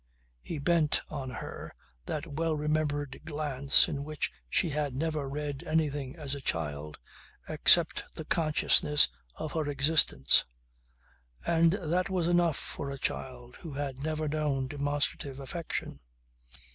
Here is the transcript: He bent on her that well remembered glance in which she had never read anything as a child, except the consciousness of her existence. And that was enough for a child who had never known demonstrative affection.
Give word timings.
He 0.41 0.57
bent 0.57 1.03
on 1.09 1.29
her 1.29 1.75
that 2.07 2.25
well 2.25 2.55
remembered 2.57 3.19
glance 3.23 3.87
in 3.87 4.03
which 4.03 4.31
she 4.49 4.71
had 4.71 4.95
never 4.95 5.29
read 5.29 5.63
anything 5.67 6.15
as 6.15 6.33
a 6.33 6.41
child, 6.41 6.97
except 7.47 8.05
the 8.15 8.25
consciousness 8.25 9.09
of 9.35 9.51
her 9.51 9.67
existence. 9.69 10.43
And 11.45 11.73
that 11.73 12.09
was 12.09 12.27
enough 12.27 12.57
for 12.57 12.89
a 12.89 12.97
child 12.97 13.57
who 13.57 13.73
had 13.73 13.99
never 14.01 14.27
known 14.27 14.65
demonstrative 14.67 15.39
affection. 15.39 15.99